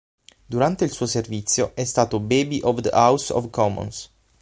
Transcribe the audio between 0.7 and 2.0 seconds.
il suo servizio è